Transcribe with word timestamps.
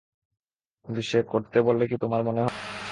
কিন্তু 0.81 1.01
সে 1.09 1.19
করত 1.31 1.53
বলে 1.67 1.83
কি 1.89 1.95
তোমার 2.03 2.21
মনে 2.27 2.41
হয়? 2.41 2.55